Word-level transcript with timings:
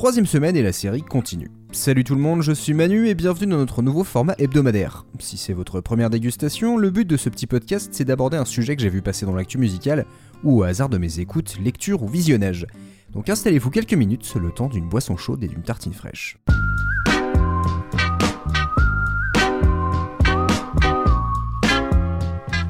Troisième 0.00 0.24
semaine 0.24 0.56
et 0.56 0.62
la 0.62 0.72
série 0.72 1.02
continue. 1.02 1.50
Salut 1.72 2.04
tout 2.04 2.14
le 2.14 2.22
monde, 2.22 2.40
je 2.40 2.52
suis 2.52 2.72
Manu 2.72 3.08
et 3.08 3.14
bienvenue 3.14 3.50
dans 3.50 3.58
notre 3.58 3.82
nouveau 3.82 4.02
format 4.02 4.34
hebdomadaire. 4.38 5.04
Si 5.18 5.36
c'est 5.36 5.52
votre 5.52 5.82
première 5.82 6.08
dégustation, 6.08 6.78
le 6.78 6.88
but 6.88 7.06
de 7.06 7.18
ce 7.18 7.28
petit 7.28 7.46
podcast 7.46 7.90
c'est 7.92 8.06
d'aborder 8.06 8.38
un 8.38 8.46
sujet 8.46 8.76
que 8.76 8.82
j'ai 8.82 8.88
vu 8.88 9.02
passer 9.02 9.26
dans 9.26 9.34
l'actu 9.34 9.58
musicale, 9.58 10.06
ou 10.42 10.60
au 10.60 10.62
hasard 10.62 10.88
de 10.88 10.96
mes 10.96 11.20
écoutes, 11.20 11.58
lectures 11.62 12.02
ou 12.02 12.08
visionnages. 12.08 12.66
Donc 13.12 13.28
installez-vous 13.28 13.68
quelques 13.68 13.92
minutes, 13.92 14.34
le 14.40 14.50
temps 14.50 14.68
d'une 14.68 14.88
boisson 14.88 15.18
chaude 15.18 15.44
et 15.44 15.48
d'une 15.48 15.62
tartine 15.62 15.92
fraîche. 15.92 16.38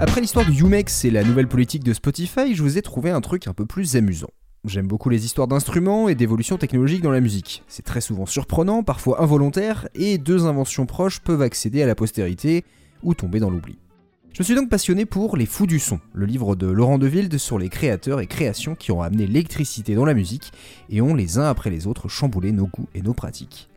Après 0.00 0.20
l'histoire 0.20 0.46
du 0.46 0.62
Umex 0.62 1.04
et 1.04 1.12
la 1.12 1.22
nouvelle 1.22 1.46
politique 1.46 1.84
de 1.84 1.92
Spotify, 1.92 2.56
je 2.56 2.62
vous 2.64 2.76
ai 2.76 2.82
trouvé 2.82 3.10
un 3.10 3.20
truc 3.20 3.46
un 3.46 3.52
peu 3.52 3.66
plus 3.66 3.94
amusant. 3.94 4.30
J'aime 4.64 4.86
beaucoup 4.86 5.08
les 5.08 5.24
histoires 5.24 5.48
d'instruments 5.48 6.08
et 6.08 6.14
d'évolution 6.14 6.58
technologique 6.58 7.02
dans 7.02 7.10
la 7.10 7.20
musique. 7.20 7.62
C'est 7.66 7.84
très 7.84 8.00
souvent 8.00 8.26
surprenant, 8.26 8.82
parfois 8.82 9.22
involontaire, 9.22 9.88
et 9.94 10.18
deux 10.18 10.44
inventions 10.46 10.84
proches 10.84 11.20
peuvent 11.20 11.40
accéder 11.40 11.82
à 11.82 11.86
la 11.86 11.94
postérité 11.94 12.64
ou 13.02 13.14
tomber 13.14 13.40
dans 13.40 13.48
l'oubli. 13.48 13.78
Je 14.32 14.42
suis 14.42 14.54
donc 14.54 14.68
passionné 14.68 15.06
pour 15.06 15.36
Les 15.36 15.46
Fous 15.46 15.66
du 15.66 15.78
Son, 15.78 15.98
le 16.12 16.26
livre 16.26 16.56
de 16.56 16.66
Laurent 16.66 16.98
Deville 16.98 17.38
sur 17.38 17.58
les 17.58 17.68
créateurs 17.68 18.20
et 18.20 18.26
créations 18.26 18.74
qui 18.74 18.92
ont 18.92 19.00
amené 19.00 19.26
l'électricité 19.26 19.94
dans 19.94 20.04
la 20.04 20.14
musique 20.14 20.52
et 20.90 21.00
ont 21.00 21.14
les 21.14 21.38
uns 21.38 21.48
après 21.48 21.70
les 21.70 21.86
autres 21.86 22.08
chamboulé 22.08 22.52
nos 22.52 22.66
goûts 22.66 22.88
et 22.94 23.02
nos 23.02 23.14
pratiques. 23.14 23.70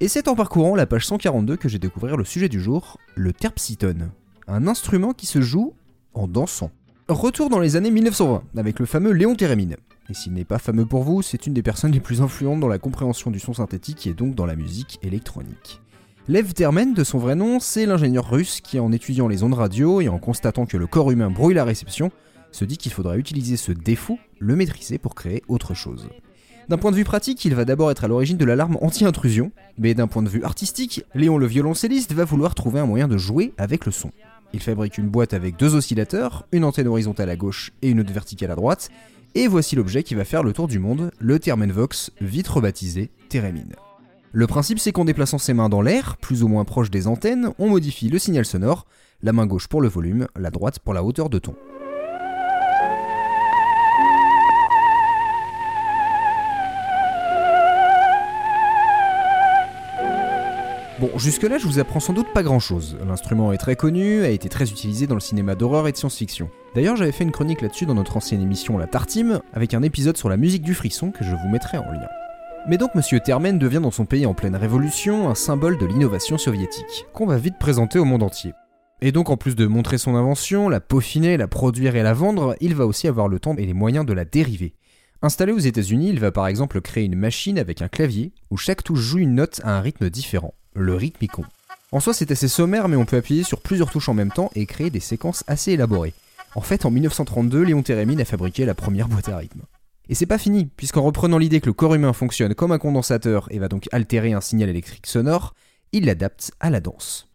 Et 0.00 0.08
c'est 0.08 0.28
en 0.28 0.34
parcourant 0.34 0.76
la 0.76 0.86
page 0.86 1.06
142 1.06 1.56
que 1.56 1.68
j'ai 1.68 1.78
découvert 1.78 2.16
le 2.16 2.24
sujet 2.24 2.50
du 2.50 2.60
jour, 2.60 2.98
le 3.14 3.32
terpsitone 3.32 4.10
un 4.48 4.68
instrument 4.68 5.12
qui 5.12 5.26
se 5.26 5.40
joue 5.40 5.74
en 6.14 6.28
dansant. 6.28 6.70
Retour 7.08 7.50
dans 7.50 7.58
les 7.58 7.76
années 7.76 7.90
1920 7.90 8.42
avec 8.56 8.78
le 8.78 8.86
fameux 8.86 9.12
Léon 9.12 9.34
Thérémine. 9.34 9.76
Et 10.08 10.14
s'il 10.14 10.34
n'est 10.34 10.44
pas 10.44 10.58
fameux 10.58 10.86
pour 10.86 11.02
vous, 11.02 11.22
c'est 11.22 11.46
une 11.46 11.54
des 11.54 11.62
personnes 11.62 11.92
les 11.92 12.00
plus 12.00 12.22
influentes 12.22 12.60
dans 12.60 12.68
la 12.68 12.78
compréhension 12.78 13.30
du 13.30 13.40
son 13.40 13.54
synthétique 13.54 14.06
et 14.06 14.14
donc 14.14 14.34
dans 14.34 14.46
la 14.46 14.54
musique 14.54 14.98
électronique. 15.02 15.80
Lev 16.28 16.52
Termen, 16.54 16.94
de 16.94 17.04
son 17.04 17.18
vrai 17.18 17.34
nom, 17.34 17.60
c'est 17.60 17.86
l'ingénieur 17.86 18.28
russe 18.28 18.60
qui, 18.60 18.78
en 18.78 18.92
étudiant 18.92 19.28
les 19.28 19.42
ondes 19.42 19.54
radio 19.54 20.00
et 20.00 20.08
en 20.08 20.18
constatant 20.18 20.66
que 20.66 20.76
le 20.76 20.86
corps 20.86 21.10
humain 21.10 21.30
brouille 21.30 21.54
la 21.54 21.64
réception, 21.64 22.10
se 22.52 22.64
dit 22.64 22.76
qu'il 22.76 22.92
faudra 22.92 23.16
utiliser 23.16 23.56
ce 23.56 23.72
défaut, 23.72 24.18
le 24.38 24.56
maîtriser 24.56 24.98
pour 24.98 25.14
créer 25.14 25.42
autre 25.48 25.74
chose. 25.74 26.08
D'un 26.68 26.78
point 26.78 26.90
de 26.90 26.96
vue 26.96 27.04
pratique, 27.04 27.44
il 27.44 27.54
va 27.54 27.64
d'abord 27.64 27.92
être 27.92 28.02
à 28.02 28.08
l'origine 28.08 28.36
de 28.36 28.44
l'alarme 28.44 28.76
anti-intrusion, 28.80 29.52
mais 29.78 29.94
d'un 29.94 30.08
point 30.08 30.22
de 30.22 30.28
vue 30.28 30.42
artistique, 30.42 31.04
Léon 31.14 31.38
le 31.38 31.46
violoncelliste 31.46 32.12
va 32.12 32.24
vouloir 32.24 32.56
trouver 32.56 32.80
un 32.80 32.86
moyen 32.86 33.06
de 33.06 33.16
jouer 33.16 33.52
avec 33.56 33.86
le 33.86 33.92
son. 33.92 34.10
Il 34.52 34.60
fabrique 34.60 34.98
une 34.98 35.08
boîte 35.08 35.32
avec 35.32 35.56
deux 35.56 35.76
oscillateurs, 35.76 36.44
une 36.50 36.64
antenne 36.64 36.88
horizontale 36.88 37.30
à 37.30 37.36
gauche 37.36 37.72
et 37.82 37.90
une 37.90 38.00
autre 38.00 38.12
verticale 38.12 38.50
à 38.50 38.56
droite, 38.56 38.90
et 39.36 39.48
voici 39.48 39.76
l'objet 39.76 40.02
qui 40.02 40.14
va 40.14 40.24
faire 40.24 40.42
le 40.42 40.54
tour 40.54 40.66
du 40.66 40.78
monde, 40.78 41.10
le 41.18 41.38
Thermenvox, 41.38 42.10
vite 42.22 42.48
rebaptisé 42.48 43.10
Theremin. 43.28 43.66
Le 44.32 44.46
principe 44.46 44.78
c'est 44.78 44.92
qu'en 44.92 45.04
déplaçant 45.04 45.36
ses 45.36 45.52
mains 45.52 45.68
dans 45.68 45.82
l'air, 45.82 46.16
plus 46.16 46.42
ou 46.42 46.48
moins 46.48 46.64
proche 46.64 46.90
des 46.90 47.06
antennes, 47.06 47.50
on 47.58 47.68
modifie 47.68 48.08
le 48.08 48.18
signal 48.18 48.46
sonore, 48.46 48.86
la 49.22 49.34
main 49.34 49.46
gauche 49.46 49.68
pour 49.68 49.82
le 49.82 49.88
volume, 49.88 50.26
la 50.36 50.50
droite 50.50 50.78
pour 50.78 50.94
la 50.94 51.04
hauteur 51.04 51.28
de 51.28 51.38
ton. 51.38 51.54
Jusque-là, 61.18 61.56
je 61.56 61.66
vous 61.66 61.78
apprends 61.78 61.98
sans 61.98 62.12
doute 62.12 62.32
pas 62.34 62.42
grand-chose. 62.42 62.98
L'instrument 63.06 63.50
est 63.52 63.56
très 63.56 63.74
connu, 63.74 64.22
a 64.22 64.28
été 64.28 64.50
très 64.50 64.70
utilisé 64.70 65.06
dans 65.06 65.14
le 65.14 65.20
cinéma 65.20 65.54
d'horreur 65.54 65.88
et 65.88 65.92
de 65.92 65.96
science-fiction. 65.96 66.50
D'ailleurs, 66.74 66.94
j'avais 66.96 67.10
fait 67.10 67.24
une 67.24 67.32
chronique 67.32 67.62
là-dessus 67.62 67.86
dans 67.86 67.94
notre 67.94 68.18
ancienne 68.18 68.42
émission 68.42 68.76
La 68.76 68.86
Tartime, 68.86 69.40
avec 69.54 69.72
un 69.72 69.82
épisode 69.82 70.18
sur 70.18 70.28
la 70.28 70.36
musique 70.36 70.62
du 70.62 70.74
frisson 70.74 71.10
que 71.10 71.24
je 71.24 71.34
vous 71.34 71.48
mettrai 71.48 71.78
en 71.78 71.90
lien. 71.90 72.06
Mais 72.68 72.76
donc 72.76 72.94
Monsieur 72.94 73.18
Termen 73.18 73.58
devient 73.58 73.80
dans 73.82 73.90
son 73.90 74.04
pays 74.04 74.26
en 74.26 74.34
pleine 74.34 74.56
révolution 74.56 75.30
un 75.30 75.34
symbole 75.34 75.78
de 75.78 75.86
l'innovation 75.86 76.36
soviétique, 76.36 77.06
qu'on 77.14 77.26
va 77.26 77.38
vite 77.38 77.58
présenter 77.58 77.98
au 77.98 78.04
monde 78.04 78.22
entier. 78.22 78.52
Et 79.00 79.10
donc 79.10 79.30
en 79.30 79.38
plus 79.38 79.56
de 79.56 79.66
montrer 79.66 79.98
son 79.98 80.16
invention, 80.16 80.68
la 80.68 80.80
peaufiner, 80.80 81.38
la 81.38 81.48
produire 81.48 81.96
et 81.96 82.02
la 82.02 82.12
vendre, 82.12 82.56
il 82.60 82.74
va 82.74 82.84
aussi 82.84 83.08
avoir 83.08 83.28
le 83.28 83.40
temps 83.40 83.56
et 83.56 83.64
les 83.64 83.74
moyens 83.74 84.04
de 84.04 84.12
la 84.12 84.26
dériver. 84.26 84.74
Installé 85.22 85.52
aux 85.52 85.58
États-Unis, 85.58 86.10
il 86.10 86.20
va 86.20 86.30
par 86.30 86.46
exemple 86.46 86.80
créer 86.82 87.04
une 87.04 87.16
machine 87.16 87.58
avec 87.58 87.80
un 87.80 87.88
clavier 87.88 88.32
où 88.50 88.58
chaque 88.58 88.84
touche 88.84 89.00
joue 89.00 89.18
une 89.18 89.34
note 89.34 89.62
à 89.64 89.76
un 89.76 89.80
rythme 89.80 90.10
différent 90.10 90.52
le 90.80 90.94
rythmicon. 90.94 91.44
En 91.92 92.00
soi, 92.00 92.14
c'est 92.14 92.30
assez 92.30 92.48
sommaire, 92.48 92.88
mais 92.88 92.96
on 92.96 93.04
peut 93.04 93.16
appuyer 93.16 93.42
sur 93.42 93.60
plusieurs 93.60 93.90
touches 93.90 94.08
en 94.08 94.14
même 94.14 94.32
temps 94.32 94.50
et 94.54 94.66
créer 94.66 94.90
des 94.90 95.00
séquences 95.00 95.44
assez 95.46 95.72
élaborées. 95.72 96.14
En 96.54 96.60
fait, 96.60 96.84
en 96.84 96.90
1932, 96.90 97.62
Léon 97.62 97.82
Thérémine 97.82 98.20
a 98.20 98.24
fabriqué 98.24 98.64
la 98.64 98.74
première 98.74 99.08
boîte 99.08 99.28
à 99.28 99.36
rythme. 99.36 99.62
Et 100.08 100.14
c'est 100.14 100.26
pas 100.26 100.38
fini, 100.38 100.66
puisqu'en 100.76 101.02
reprenant 101.02 101.38
l'idée 101.38 101.60
que 101.60 101.66
le 101.66 101.72
corps 101.72 101.94
humain 101.94 102.12
fonctionne 102.12 102.54
comme 102.54 102.72
un 102.72 102.78
condensateur 102.78 103.48
et 103.50 103.58
va 103.58 103.68
donc 103.68 103.88
altérer 103.92 104.32
un 104.32 104.40
signal 104.40 104.68
électrique 104.68 105.06
sonore, 105.06 105.54
il 105.92 106.06
l'adapte 106.06 106.52
à 106.60 106.70
la 106.70 106.80
danse. 106.80 107.28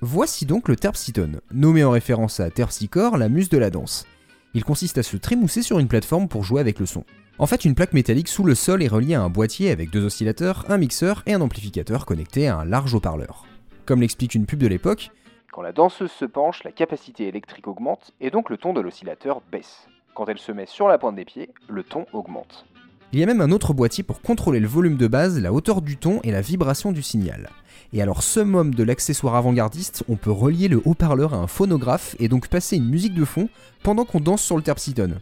Voici 0.00 0.46
donc 0.46 0.68
le 0.68 0.76
terpsitone, 0.76 1.40
nommé 1.52 1.84
en 1.84 1.90
référence 1.90 2.40
à 2.40 2.50
Terpsichore, 2.50 3.16
la 3.16 3.28
muse 3.28 3.48
de 3.48 3.58
la 3.58 3.70
danse. 3.70 4.06
Il 4.56 4.64
consiste 4.64 4.96
à 4.96 5.02
se 5.02 5.18
trémousser 5.18 5.60
sur 5.60 5.78
une 5.80 5.86
plateforme 5.86 6.28
pour 6.28 6.42
jouer 6.42 6.62
avec 6.62 6.78
le 6.78 6.86
son. 6.86 7.04
En 7.38 7.44
fait, 7.44 7.66
une 7.66 7.74
plaque 7.74 7.92
métallique 7.92 8.26
sous 8.26 8.42
le 8.42 8.54
sol 8.54 8.82
est 8.82 8.88
reliée 8.88 9.12
à 9.12 9.20
un 9.20 9.28
boîtier 9.28 9.70
avec 9.70 9.90
deux 9.90 10.02
oscillateurs, 10.02 10.64
un 10.70 10.78
mixeur 10.78 11.22
et 11.26 11.34
un 11.34 11.42
amplificateur 11.42 12.06
connecté 12.06 12.48
à 12.48 12.56
un 12.56 12.64
large 12.64 12.94
haut-parleur. 12.94 13.44
Comme 13.84 14.00
l'explique 14.00 14.34
une 14.34 14.46
pub 14.46 14.58
de 14.58 14.66
l'époque, 14.66 15.10
quand 15.52 15.60
la 15.60 15.72
danseuse 15.72 16.10
se 16.10 16.24
penche, 16.24 16.64
la 16.64 16.72
capacité 16.72 17.28
électrique 17.28 17.68
augmente 17.68 18.14
et 18.18 18.30
donc 18.30 18.48
le 18.48 18.56
ton 18.56 18.72
de 18.72 18.80
l'oscillateur 18.80 19.42
baisse. 19.52 19.88
Quand 20.14 20.24
elle 20.24 20.38
se 20.38 20.52
met 20.52 20.64
sur 20.64 20.88
la 20.88 20.96
pointe 20.96 21.16
des 21.16 21.26
pieds, 21.26 21.50
le 21.68 21.82
ton 21.82 22.06
augmente. 22.14 22.64
Il 23.12 23.20
y 23.20 23.22
a 23.22 23.26
même 23.26 23.40
un 23.40 23.52
autre 23.52 23.72
boîtier 23.72 24.02
pour 24.02 24.20
contrôler 24.20 24.58
le 24.58 24.66
volume 24.66 24.96
de 24.96 25.06
base, 25.06 25.40
la 25.40 25.52
hauteur 25.52 25.80
du 25.80 25.96
ton 25.96 26.20
et 26.24 26.32
la 26.32 26.40
vibration 26.40 26.90
du 26.90 27.02
signal. 27.02 27.50
Et 27.92 28.02
alors, 28.02 28.22
summum 28.22 28.74
de 28.74 28.82
l'accessoire 28.82 29.36
avant-gardiste, 29.36 30.02
on 30.08 30.16
peut 30.16 30.32
relier 30.32 30.66
le 30.68 30.82
haut-parleur 30.84 31.32
à 31.32 31.38
un 31.38 31.46
phonographe 31.46 32.16
et 32.18 32.28
donc 32.28 32.48
passer 32.48 32.76
une 32.76 32.88
musique 32.88 33.14
de 33.14 33.24
fond 33.24 33.48
pendant 33.84 34.04
qu'on 34.04 34.20
danse 34.20 34.42
sur 34.42 34.56
le 34.56 34.62
terpsitone. 34.62 35.20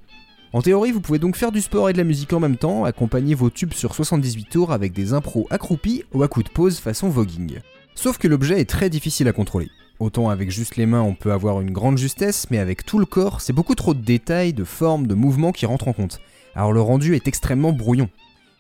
En 0.55 0.63
théorie, 0.63 0.93
vous 0.93 1.01
pouvez 1.01 1.19
donc 1.19 1.37
faire 1.37 1.53
du 1.53 1.61
sport 1.61 1.91
et 1.91 1.93
de 1.93 1.99
la 1.99 2.05
musique 2.05 2.33
en 2.33 2.41
même 2.41 2.57
temps, 2.57 2.85
accompagner 2.85 3.35
vos 3.35 3.51
tubes 3.51 3.75
sur 3.75 3.95
78 3.95 4.49
tours 4.49 4.73
avec 4.73 4.93
des 4.93 5.13
impros 5.13 5.47
accroupis 5.51 6.05
ou 6.15 6.23
à 6.23 6.29
coups 6.29 6.47
de 6.47 6.53
pause 6.53 6.79
façon 6.79 7.09
voguing. 7.09 7.59
Sauf 7.95 8.19
que 8.19 8.29
l'objet 8.29 8.61
est 8.61 8.71
très 8.71 8.89
difficile 8.89 9.29
à 9.29 9.33
contrôler. 9.33 9.69
Autant 10.01 10.31
avec 10.31 10.51
juste 10.51 10.77
les 10.77 10.87
mains 10.87 11.03
on 11.03 11.15
peut 11.15 11.33
avoir 11.33 11.61
une 11.61 11.71
grande 11.71 11.99
justesse, 11.99 12.47
mais 12.51 12.59
avec 12.59 12.87
tout 12.87 12.99
le 12.99 13.07
corps, 13.07 13.41
c'est 13.41 13.53
beaucoup 13.53 13.75
trop 13.75 13.95
de 13.95 14.01
détails, 14.01 14.53
de 14.53 14.65
formes, 14.65 15.07
de 15.07 15.15
mouvements 15.15 15.53
qui 15.53 15.67
rentrent 15.67 15.89
en 15.89 15.93
compte. 15.93 16.21
Alors 16.55 16.73
le 16.73 16.81
rendu 16.81 17.15
est 17.15 17.29
extrêmement 17.29 17.73
brouillon. 17.73 18.09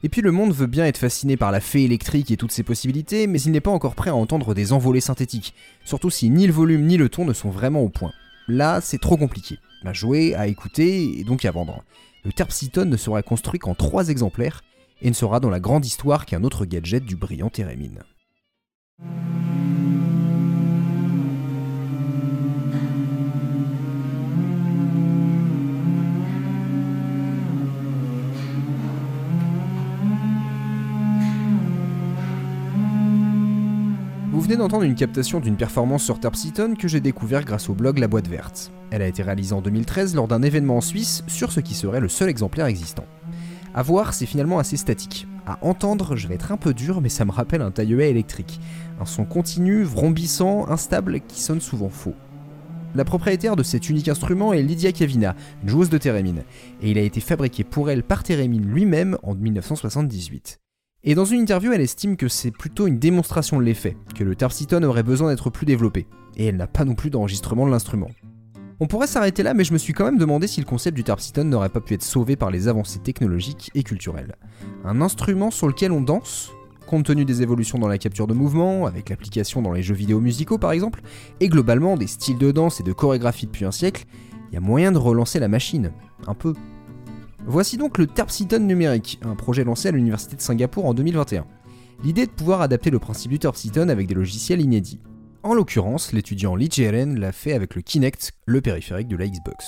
Et 0.02 0.08
puis 0.08 0.20
le 0.20 0.32
monde 0.32 0.52
veut 0.52 0.66
bien 0.66 0.84
être 0.84 0.98
fasciné 0.98 1.36
par 1.36 1.50
la 1.50 1.60
fée 1.60 1.84
électrique 1.84 2.30
et 2.30 2.36
toutes 2.36 2.52
ses 2.52 2.62
possibilités, 2.62 3.26
mais 3.26 3.40
il 3.40 3.52
n'est 3.52 3.60
pas 3.60 3.70
encore 3.70 3.94
prêt 3.94 4.10
à 4.10 4.14
entendre 4.14 4.52
des 4.52 4.72
envolées 4.72 5.00
synthétiques, 5.00 5.54
surtout 5.84 6.10
si 6.10 6.28
ni 6.28 6.46
le 6.46 6.52
volume 6.52 6.84
ni 6.84 6.96
le 6.96 7.08
ton 7.08 7.24
ne 7.24 7.32
sont 7.32 7.50
vraiment 7.50 7.80
au 7.80 7.88
point. 7.88 8.12
Là, 8.46 8.80
c'est 8.82 9.00
trop 9.00 9.16
compliqué 9.16 9.58
à 9.84 9.92
jouer, 9.92 10.34
à 10.34 10.46
écouter 10.46 11.18
et 11.18 11.24
donc 11.24 11.44
à 11.44 11.50
vendre. 11.50 11.84
Le 12.24 12.32
Terpsitone 12.32 12.90
ne 12.90 12.96
sera 12.96 13.22
construit 13.22 13.58
qu'en 13.58 13.74
trois 13.74 14.08
exemplaires 14.08 14.62
et 15.02 15.08
ne 15.08 15.14
sera 15.14 15.40
dans 15.40 15.50
la 15.50 15.60
grande 15.60 15.84
histoire 15.84 16.26
qu'un 16.26 16.44
autre 16.44 16.64
gadget 16.64 17.04
du 17.04 17.16
brillant 17.16 17.50
Térémine. 17.50 18.00
Venez 34.44 34.56
d'entendre 34.56 34.82
une 34.82 34.94
captation 34.94 35.40
d'une 35.40 35.56
performance 35.56 36.04
sur 36.04 36.20
Terpsitone 36.20 36.76
que 36.76 36.86
j'ai 36.86 37.00
découvert 37.00 37.46
grâce 37.46 37.70
au 37.70 37.72
blog 37.72 37.96
La 37.96 38.08
Boîte 38.08 38.28
Verte. 38.28 38.72
Elle 38.90 39.00
a 39.00 39.06
été 39.06 39.22
réalisée 39.22 39.54
en 39.54 39.62
2013 39.62 40.14
lors 40.14 40.28
d'un 40.28 40.42
événement 40.42 40.76
en 40.76 40.80
Suisse 40.82 41.24
sur 41.28 41.50
ce 41.50 41.60
qui 41.60 41.72
serait 41.72 42.00
le 42.00 42.10
seul 42.10 42.28
exemplaire 42.28 42.66
existant. 42.66 43.06
À 43.74 43.82
voir, 43.82 44.12
c'est 44.12 44.26
finalement 44.26 44.58
assez 44.58 44.76
statique. 44.76 45.26
À 45.46 45.58
entendre, 45.62 46.14
je 46.14 46.28
vais 46.28 46.34
être 46.34 46.52
un 46.52 46.58
peu 46.58 46.74
dur, 46.74 47.00
mais 47.00 47.08
ça 47.08 47.24
me 47.24 47.30
rappelle 47.30 47.62
un 47.62 47.70
taille 47.70 47.94
électrique. 47.94 48.60
Un 49.00 49.06
son 49.06 49.24
continu, 49.24 49.82
vrombissant, 49.82 50.68
instable, 50.68 51.20
qui 51.20 51.40
sonne 51.40 51.62
souvent 51.62 51.88
faux. 51.88 52.14
La 52.94 53.06
propriétaire 53.06 53.56
de 53.56 53.62
cet 53.62 53.88
unique 53.88 54.08
instrument 54.08 54.52
est 54.52 54.62
Lydia 54.62 54.92
Kavina, 54.92 55.34
joueuse 55.64 55.88
de 55.88 55.96
Térémine, 55.96 56.42
et 56.82 56.90
il 56.90 56.98
a 56.98 57.02
été 57.02 57.20
fabriqué 57.20 57.64
pour 57.64 57.88
elle 57.88 58.02
par 58.02 58.22
Térémine 58.22 58.66
lui-même 58.66 59.16
en 59.22 59.34
1978. 59.34 60.60
Et 61.06 61.14
dans 61.14 61.26
une 61.26 61.40
interview, 61.40 61.70
elle 61.70 61.82
estime 61.82 62.16
que 62.16 62.28
c'est 62.28 62.50
plutôt 62.50 62.86
une 62.86 62.98
démonstration 62.98 63.58
de 63.58 63.62
l'effet, 63.62 63.94
que 64.14 64.24
le 64.24 64.34
terpsitone 64.34 64.86
aurait 64.86 65.02
besoin 65.02 65.28
d'être 65.28 65.50
plus 65.50 65.66
développé, 65.66 66.06
et 66.34 66.46
elle 66.46 66.56
n'a 66.56 66.66
pas 66.66 66.86
non 66.86 66.94
plus 66.94 67.10
d'enregistrement 67.10 67.66
de 67.66 67.70
l'instrument. 67.70 68.08
On 68.80 68.86
pourrait 68.86 69.06
s'arrêter 69.06 69.42
là, 69.42 69.52
mais 69.52 69.64
je 69.64 69.74
me 69.74 69.78
suis 69.78 69.92
quand 69.92 70.06
même 70.06 70.16
demandé 70.16 70.46
si 70.46 70.60
le 70.60 70.66
concept 70.66 70.96
du 70.96 71.04
terpsitone 71.04 71.50
n'aurait 71.50 71.68
pas 71.68 71.82
pu 71.82 71.92
être 71.92 72.02
sauvé 72.02 72.36
par 72.36 72.50
les 72.50 72.68
avancées 72.68 73.00
technologiques 73.00 73.70
et 73.74 73.82
culturelles. 73.82 74.34
Un 74.82 75.02
instrument 75.02 75.50
sur 75.50 75.68
lequel 75.68 75.92
on 75.92 76.00
danse, 76.00 76.52
compte 76.86 77.04
tenu 77.04 77.26
des 77.26 77.42
évolutions 77.42 77.78
dans 77.78 77.88
la 77.88 77.98
capture 77.98 78.26
de 78.26 78.32
mouvement, 78.32 78.86
avec 78.86 79.10
l'application 79.10 79.60
dans 79.60 79.72
les 79.72 79.82
jeux 79.82 79.94
vidéo 79.94 80.20
musicaux 80.20 80.56
par 80.56 80.72
exemple, 80.72 81.02
et 81.38 81.48
globalement 81.50 81.98
des 81.98 82.06
styles 82.06 82.38
de 82.38 82.50
danse 82.50 82.80
et 82.80 82.82
de 82.82 82.94
chorégraphie 82.94 83.44
depuis 83.44 83.66
un 83.66 83.72
siècle, 83.72 84.06
il 84.50 84.54
y 84.54 84.56
a 84.56 84.60
moyen 84.60 84.90
de 84.90 84.98
relancer 84.98 85.38
la 85.38 85.48
machine, 85.48 85.92
un 86.26 86.34
peu. 86.34 86.54
Voici 87.46 87.76
donc 87.76 87.98
le 87.98 88.06
Terpsiton 88.06 88.60
numérique, 88.60 89.20
un 89.22 89.34
projet 89.34 89.64
lancé 89.64 89.88
à 89.88 89.90
l'université 89.90 90.34
de 90.34 90.40
Singapour 90.40 90.86
en 90.86 90.94
2021. 90.94 91.44
L'idée 92.02 92.24
de 92.24 92.30
pouvoir 92.30 92.62
adapter 92.62 92.90
le 92.90 92.98
principe 92.98 93.32
du 93.32 93.38
Terpsiton 93.38 93.90
avec 93.90 94.06
des 94.06 94.14
logiciels 94.14 94.62
inédits. 94.62 94.98
En 95.42 95.52
l'occurrence, 95.52 96.12
l'étudiant 96.12 96.56
Lee 96.56 96.70
Jeren 96.70 97.18
l'a 97.18 97.32
fait 97.32 97.52
avec 97.52 97.74
le 97.74 97.82
Kinect, 97.82 98.32
le 98.46 98.62
périphérique 98.62 99.08
de 99.08 99.16
la 99.16 99.28
Xbox. 99.28 99.66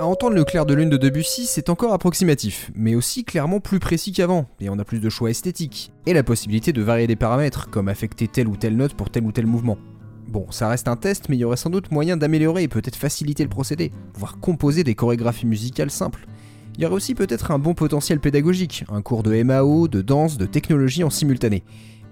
À 0.00 0.06
entendre 0.06 0.36
le 0.36 0.44
clair 0.44 0.64
de 0.64 0.74
lune 0.74 0.90
de 0.90 0.96
Debussy, 0.96 1.46
c'est 1.46 1.70
encore 1.70 1.92
approximatif, 1.92 2.70
mais 2.76 2.94
aussi 2.94 3.24
clairement 3.24 3.58
plus 3.58 3.80
précis 3.80 4.12
qu'avant, 4.12 4.46
et 4.60 4.70
on 4.70 4.78
a 4.78 4.84
plus 4.84 5.00
de 5.00 5.08
choix 5.08 5.28
esthétiques, 5.28 5.90
et 6.06 6.12
la 6.12 6.22
possibilité 6.22 6.72
de 6.72 6.82
varier 6.82 7.08
des 7.08 7.16
paramètres, 7.16 7.68
comme 7.68 7.88
affecter 7.88 8.28
telle 8.28 8.46
ou 8.46 8.56
telle 8.56 8.76
note 8.76 8.94
pour 8.94 9.10
tel 9.10 9.24
ou 9.24 9.32
tel 9.32 9.46
mouvement. 9.46 9.76
Bon, 10.28 10.46
ça 10.52 10.68
reste 10.68 10.86
un 10.86 10.94
test, 10.94 11.28
mais 11.28 11.36
il 11.36 11.40
y 11.40 11.44
aurait 11.44 11.56
sans 11.56 11.70
doute 11.70 11.90
moyen 11.90 12.16
d'améliorer 12.16 12.62
et 12.62 12.68
peut-être 12.68 12.94
faciliter 12.94 13.42
le 13.42 13.48
procédé, 13.48 13.90
voire 14.14 14.38
composer 14.38 14.84
des 14.84 14.94
chorégraphies 14.94 15.46
musicales 15.46 15.90
simples. 15.90 16.28
Il 16.76 16.82
y 16.82 16.86
aurait 16.86 16.94
aussi 16.94 17.16
peut-être 17.16 17.50
un 17.50 17.58
bon 17.58 17.74
potentiel 17.74 18.20
pédagogique, 18.20 18.84
un 18.92 19.02
cours 19.02 19.24
de 19.24 19.42
MAO, 19.42 19.88
de 19.88 20.00
danse, 20.00 20.38
de 20.38 20.46
technologie 20.46 21.02
en 21.02 21.10
simultané. 21.10 21.64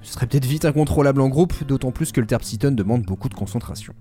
Ce 0.02 0.14
serait 0.14 0.26
peut-être 0.26 0.44
vite 0.44 0.64
incontrôlable 0.64 1.20
en 1.20 1.28
groupe, 1.28 1.62
d'autant 1.62 1.92
plus 1.92 2.10
que 2.10 2.20
le 2.20 2.26
terpsiton 2.26 2.72
demande 2.72 3.02
beaucoup 3.02 3.28
de 3.28 3.34
concentration. 3.34 3.94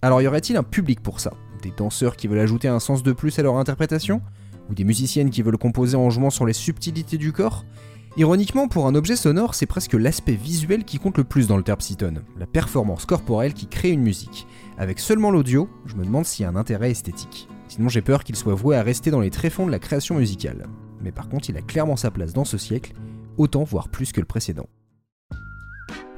Alors 0.00 0.22
y 0.22 0.26
aurait-il 0.26 0.56
un 0.56 0.62
public 0.62 1.02
pour 1.02 1.20
ça? 1.20 1.34
Des 1.62 1.72
danseurs 1.76 2.16
qui 2.16 2.28
veulent 2.28 2.38
ajouter 2.38 2.68
un 2.68 2.80
sens 2.80 3.02
de 3.02 3.12
plus 3.12 3.38
à 3.38 3.42
leur 3.42 3.56
interprétation 3.56 4.20
Ou 4.70 4.74
des 4.74 4.84
musiciennes 4.84 5.30
qui 5.30 5.42
veulent 5.42 5.58
composer 5.58 5.96
en 5.96 6.10
jouant 6.10 6.30
sur 6.30 6.46
les 6.46 6.52
subtilités 6.52 7.18
du 7.18 7.32
corps 7.32 7.64
Ironiquement, 8.18 8.66
pour 8.66 8.86
un 8.86 8.94
objet 8.94 9.14
sonore, 9.14 9.54
c'est 9.54 9.66
presque 9.66 9.92
l'aspect 9.92 10.36
visuel 10.36 10.84
qui 10.84 10.98
compte 10.98 11.18
le 11.18 11.24
plus 11.24 11.46
dans 11.46 11.58
le 11.58 11.62
terpsiton, 11.62 12.14
la 12.38 12.46
performance 12.46 13.04
corporelle 13.04 13.52
qui 13.52 13.66
crée 13.66 13.90
une 13.90 14.00
musique. 14.00 14.46
Avec 14.78 15.00
seulement 15.00 15.30
l'audio, 15.30 15.68
je 15.84 15.96
me 15.96 16.04
demande 16.04 16.24
s'il 16.24 16.44
y 16.44 16.46
a 16.46 16.48
un 16.50 16.56
intérêt 16.56 16.90
esthétique. 16.90 17.46
Sinon 17.68 17.90
j'ai 17.90 18.00
peur 18.00 18.24
qu'il 18.24 18.36
soit 18.36 18.54
voué 18.54 18.74
à 18.74 18.82
rester 18.82 19.10
dans 19.10 19.20
les 19.20 19.28
tréfonds 19.28 19.66
de 19.66 19.70
la 19.70 19.78
création 19.78 20.14
musicale. 20.14 20.66
Mais 21.02 21.12
par 21.12 21.28
contre, 21.28 21.50
il 21.50 21.58
a 21.58 21.62
clairement 21.62 21.96
sa 21.96 22.10
place 22.10 22.32
dans 22.32 22.46
ce 22.46 22.56
siècle, 22.56 22.94
autant 23.36 23.64
voire 23.64 23.90
plus 23.90 24.12
que 24.12 24.20
le 24.20 24.26
précédent. 24.26 24.66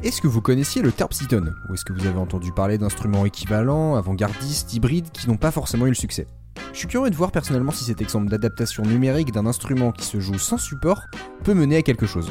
Est-ce 0.04 0.22
que 0.22 0.28
vous 0.28 0.40
connaissiez 0.40 0.80
le 0.80 0.92
Terpsiton 0.92 1.54
Ou 1.68 1.74
est-ce 1.74 1.84
que 1.84 1.92
vous 1.92 2.06
avez 2.06 2.18
entendu 2.18 2.52
parler 2.52 2.78
d'instruments 2.78 3.26
équivalents, 3.26 3.96
avant-gardistes, 3.96 4.72
hybrides, 4.72 5.10
qui 5.10 5.28
n'ont 5.28 5.36
pas 5.36 5.50
forcément 5.50 5.86
eu 5.86 5.90
le 5.90 5.96
succès? 5.96 6.28
Je 6.72 6.78
suis 6.78 6.86
curieux 6.86 7.10
de 7.10 7.16
voir 7.16 7.32
personnellement 7.32 7.72
si 7.72 7.82
cet 7.82 8.00
exemple 8.00 8.28
d'adaptation 8.28 8.84
numérique 8.84 9.32
d'un 9.32 9.44
instrument 9.44 9.90
qui 9.90 10.04
se 10.04 10.20
joue 10.20 10.38
sans 10.38 10.56
support 10.56 11.02
peut 11.42 11.52
mener 11.54 11.78
à 11.78 11.82
quelque 11.82 12.06
chose. 12.06 12.30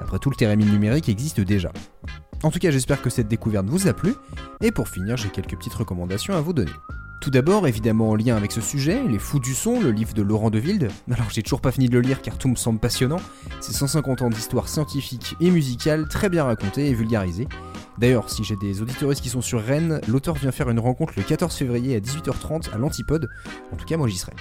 Après 0.00 0.20
tout, 0.20 0.30
le 0.30 0.36
thérémine 0.36 0.70
numérique 0.70 1.08
existe 1.08 1.40
déjà. 1.40 1.72
En 2.44 2.52
tout 2.52 2.60
cas, 2.60 2.70
j'espère 2.70 3.02
que 3.02 3.10
cette 3.10 3.26
découverte 3.26 3.66
vous 3.66 3.88
a 3.88 3.94
plu, 3.94 4.14
et 4.60 4.70
pour 4.70 4.86
finir, 4.86 5.16
j'ai 5.16 5.28
quelques 5.28 5.56
petites 5.56 5.74
recommandations 5.74 6.36
à 6.36 6.40
vous 6.40 6.52
donner. 6.52 6.70
Tout 7.20 7.30
d'abord, 7.30 7.66
évidemment 7.66 8.10
en 8.10 8.14
lien 8.14 8.36
avec 8.36 8.52
ce 8.52 8.60
sujet, 8.60 9.02
Les 9.08 9.18
Fous 9.18 9.40
du 9.40 9.52
Son, 9.52 9.80
le 9.80 9.90
livre 9.90 10.14
de 10.14 10.22
Laurent 10.22 10.50
Deville. 10.50 10.88
Alors 11.10 11.28
j'ai 11.30 11.42
toujours 11.42 11.60
pas 11.60 11.72
fini 11.72 11.88
de 11.88 11.92
le 11.92 12.00
lire 12.00 12.22
car 12.22 12.38
tout 12.38 12.48
me 12.48 12.54
semble 12.54 12.78
passionnant. 12.78 13.20
C'est 13.60 13.72
150 13.72 14.22
ans 14.22 14.30
d'histoire 14.30 14.68
scientifique 14.68 15.34
et 15.40 15.50
musicale, 15.50 16.06
très 16.08 16.28
bien 16.28 16.44
racontée 16.44 16.88
et 16.88 16.94
vulgarisée. 16.94 17.48
D'ailleurs, 17.98 18.30
si 18.30 18.44
j'ai 18.44 18.54
des 18.54 18.82
auditoristes 18.82 19.22
qui 19.22 19.30
sont 19.30 19.42
sur 19.42 19.60
Rennes, 19.60 20.00
l'auteur 20.06 20.36
vient 20.36 20.52
faire 20.52 20.70
une 20.70 20.78
rencontre 20.78 21.14
le 21.16 21.24
14 21.24 21.52
février 21.54 21.96
à 21.96 22.00
18h30 22.00 22.72
à 22.72 22.78
l'Antipode. 22.78 23.28
En 23.72 23.76
tout 23.76 23.84
cas, 23.84 23.96
moi 23.96 24.06
j'y 24.06 24.18
serai. 24.18 24.34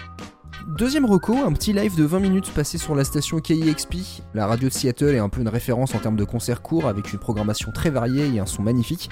Deuxième 0.67 1.05
reco, 1.05 1.33
un 1.33 1.53
petit 1.53 1.71
live 1.71 1.95
de 1.95 2.03
20 2.03 2.19
minutes 2.19 2.51
passé 2.51 2.77
sur 2.77 2.93
la 2.93 3.05
station 3.05 3.39
KIXP. 3.39 3.95
La 4.33 4.47
radio 4.47 4.67
de 4.67 4.73
Seattle 4.73 5.15
est 5.15 5.17
un 5.17 5.29
peu 5.29 5.39
une 5.39 5.47
référence 5.47 5.95
en 5.95 5.99
termes 5.99 6.17
de 6.17 6.25
concerts 6.25 6.61
courts 6.61 6.87
avec 6.87 7.13
une 7.13 7.19
programmation 7.19 7.71
très 7.71 7.89
variée 7.89 8.27
et 8.35 8.39
un 8.39 8.45
son 8.45 8.63
magnifique. 8.63 9.09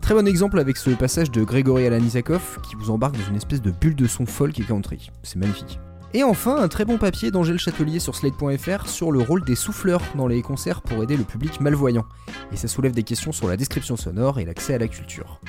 Très 0.00 0.14
bon 0.14 0.26
exemple 0.26 0.58
avec 0.58 0.76
ce 0.76 0.90
passage 0.90 1.30
de 1.30 1.44
Grégory 1.44 1.86
Alanisakov 1.86 2.58
qui 2.68 2.74
vous 2.74 2.90
embarque 2.90 3.16
dans 3.16 3.28
une 3.28 3.36
espèce 3.36 3.62
de 3.62 3.70
bulle 3.70 3.94
de 3.94 4.08
son 4.08 4.26
folk 4.26 4.58
et 4.58 4.64
country. 4.64 5.12
C'est 5.22 5.38
magnifique. 5.38 5.78
Et 6.12 6.24
enfin, 6.24 6.56
un 6.56 6.66
très 6.66 6.84
bon 6.84 6.98
papier 6.98 7.30
d'Angèle 7.30 7.58
Châtelier 7.58 8.00
sur 8.00 8.16
Slate.fr 8.16 8.88
sur 8.88 9.12
le 9.12 9.20
rôle 9.20 9.44
des 9.44 9.54
souffleurs 9.54 10.02
dans 10.16 10.26
les 10.26 10.42
concerts 10.42 10.82
pour 10.82 11.04
aider 11.04 11.16
le 11.16 11.24
public 11.24 11.60
malvoyant. 11.60 12.04
Et 12.52 12.56
ça 12.56 12.66
soulève 12.66 12.92
des 12.92 13.04
questions 13.04 13.30
sur 13.30 13.46
la 13.46 13.56
description 13.56 13.96
sonore 13.96 14.40
et 14.40 14.44
l'accès 14.44 14.74
à 14.74 14.78
la 14.78 14.88
culture. 14.88 15.40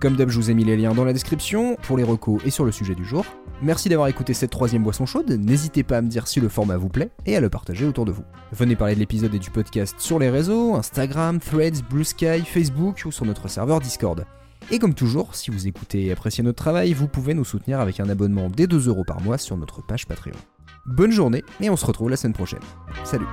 Comme 0.00 0.16
d'hab, 0.16 0.30
je 0.30 0.36
vous 0.36 0.50
ai 0.50 0.54
mis 0.54 0.64
les 0.64 0.78
liens 0.78 0.94
dans 0.94 1.04
la 1.04 1.12
description 1.12 1.76
pour 1.82 1.98
les 1.98 2.04
recos 2.04 2.40
et 2.46 2.50
sur 2.50 2.64
le 2.64 2.72
sujet 2.72 2.94
du 2.94 3.04
jour. 3.04 3.26
Merci 3.60 3.90
d'avoir 3.90 4.08
écouté 4.08 4.32
cette 4.32 4.50
troisième 4.50 4.82
boisson 4.82 5.04
chaude, 5.04 5.30
n'hésitez 5.30 5.82
pas 5.82 5.98
à 5.98 6.00
me 6.00 6.08
dire 6.08 6.26
si 6.26 6.40
le 6.40 6.48
format 6.48 6.78
vous 6.78 6.88
plaît 6.88 7.10
et 7.26 7.36
à 7.36 7.40
le 7.40 7.50
partager 7.50 7.84
autour 7.84 8.06
de 8.06 8.12
vous. 8.12 8.24
Venez 8.52 8.76
parler 8.76 8.94
de 8.94 9.00
l'épisode 9.00 9.34
et 9.34 9.38
du 9.38 9.50
podcast 9.50 9.96
sur 9.98 10.18
les 10.18 10.30
réseaux, 10.30 10.74
Instagram, 10.74 11.38
Threads, 11.38 11.82
Blue 11.90 12.04
Sky, 12.04 12.40
Facebook 12.46 13.02
ou 13.04 13.12
sur 13.12 13.26
notre 13.26 13.48
serveur 13.48 13.80
Discord. 13.80 14.24
Et 14.70 14.78
comme 14.78 14.94
toujours, 14.94 15.34
si 15.34 15.50
vous 15.50 15.66
écoutez 15.66 16.06
et 16.06 16.12
appréciez 16.12 16.42
notre 16.42 16.62
travail, 16.62 16.94
vous 16.94 17.08
pouvez 17.08 17.34
nous 17.34 17.44
soutenir 17.44 17.78
avec 17.78 18.00
un 18.00 18.08
abonnement 18.08 18.48
dès 18.48 18.66
2 18.66 18.88
euros 18.88 19.04
par 19.04 19.20
mois 19.20 19.36
sur 19.36 19.58
notre 19.58 19.84
page 19.84 20.06
Patreon. 20.06 20.32
Bonne 20.86 21.12
journée 21.12 21.44
et 21.60 21.68
on 21.68 21.76
se 21.76 21.84
retrouve 21.84 22.08
la 22.08 22.16
semaine 22.16 22.32
prochaine. 22.32 22.60
Salut 23.04 23.26